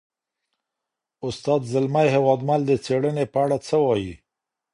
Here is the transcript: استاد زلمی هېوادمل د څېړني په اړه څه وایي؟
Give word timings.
استاد 1.27 1.61
زلمی 1.71 2.07
هېوادمل 2.15 2.61
د 2.65 2.71
څېړني 2.85 3.25
په 3.33 3.37
اړه 3.45 3.57
څه 3.67 3.75
وایي؟ 3.85 4.13